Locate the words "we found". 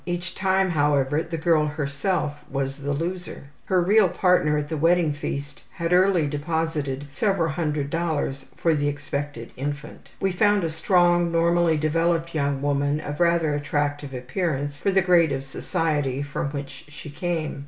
10.19-10.63